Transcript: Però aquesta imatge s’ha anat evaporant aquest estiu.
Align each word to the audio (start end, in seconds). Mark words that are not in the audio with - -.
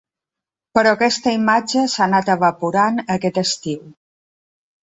Però 0.77 0.93
aquesta 0.95 1.33
imatge 1.39 1.83
s’ha 1.97 2.05
anat 2.07 2.31
evaporant 2.37 2.99
aquest 3.19 3.41
estiu. 3.47 3.85